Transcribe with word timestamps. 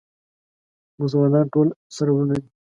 مسلمانان 1.01 1.45
ټول 1.53 1.67
سره 1.95 2.09
وروڼه 2.11 2.35
دي 2.41 2.49